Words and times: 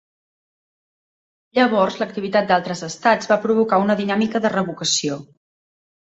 Llavors, 1.57 1.97
l'activitat 2.03 2.47
d'altres 2.53 2.81
estats 2.89 3.31
va 3.33 3.39
provocar 3.45 3.81
una 3.85 3.99
dinàmica 4.01 4.43
de 4.49 4.53
revocació. 4.57 5.21